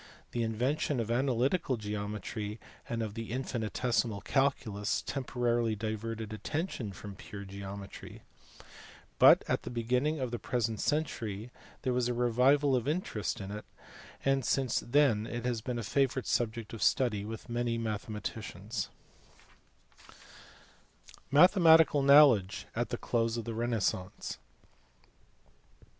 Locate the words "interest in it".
12.87-13.63